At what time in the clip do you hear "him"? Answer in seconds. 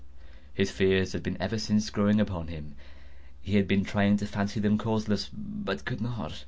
2.47-2.73